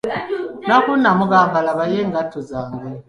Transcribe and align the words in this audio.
Nakku 0.67 0.91
n'amugamba, 1.01 1.57
labayo 1.65 1.97
engatto 2.05 2.39
zange. 2.49 2.89